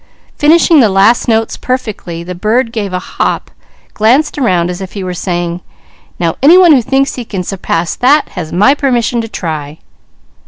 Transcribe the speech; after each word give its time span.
Finishing 0.35 0.79
the 0.79 0.89
last 0.89 1.27
notes 1.27 1.57
perfectly, 1.57 2.23
the 2.23 2.33
bird 2.33 2.71
gave 2.71 2.91
a 2.91 2.97
hop, 2.97 3.51
glanced 3.93 4.39
around 4.39 4.71
as 4.71 4.81
if 4.81 4.93
he 4.93 5.03
were 5.03 5.13
saying: 5.13 5.61
"Now 6.17 6.37
any 6.41 6.57
one 6.57 6.71
who 6.73 6.81
thinks 6.81 7.13
he 7.13 7.23
can 7.23 7.43
surpass 7.43 7.95
that, 7.97 8.29
has 8.29 8.51
my 8.51 8.73
permission 8.73 9.21
to 9.21 9.27
try." 9.27 9.77